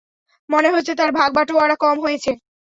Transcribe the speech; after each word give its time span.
মনে 0.49 0.69
হচ্ছে 0.69 0.93
তার 0.95 1.09
ভাগ-বাঁটোয়ারা 1.11 1.75
কম 1.83 1.97
হয়েছে। 2.05 2.31